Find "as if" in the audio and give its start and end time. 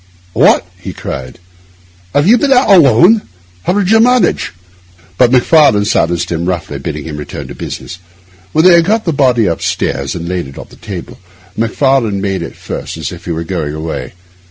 12.97-13.25